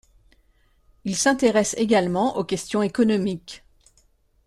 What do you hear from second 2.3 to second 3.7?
aux questions économiques.